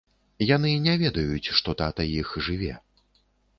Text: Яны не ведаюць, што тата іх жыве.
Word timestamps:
Яны 0.55 0.71
не 0.85 0.95
ведаюць, 1.03 1.51
што 1.59 1.77
тата 1.83 2.09
іх 2.19 2.35
жыве. 2.49 2.73